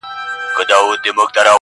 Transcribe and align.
o 0.03 0.03
ستا 0.63 0.77
دی 0.91 0.97
که 1.03 1.11
قند 1.17 1.33
دی. 1.35 1.41